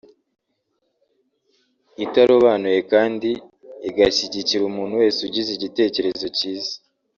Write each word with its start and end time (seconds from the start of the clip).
itarobanuye 2.05 2.79
kandi 2.91 3.29
igashyigikira 3.89 4.63
umuntu 4.65 4.93
wese 5.01 5.19
ugize 5.27 5.49
igitekerezo 5.53 6.25
cyiza 6.37 6.75